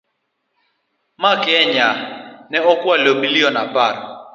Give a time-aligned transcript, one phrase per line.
[1.21, 1.89] Ma Kenya
[2.49, 3.93] ne okwalo billion apar.